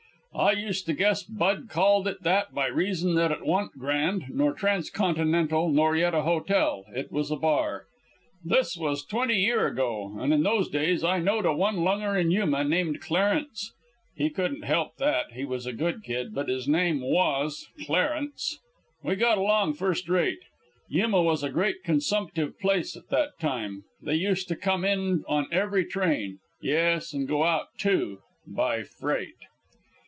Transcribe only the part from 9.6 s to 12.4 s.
ago, and in those days I knowed a one lunger in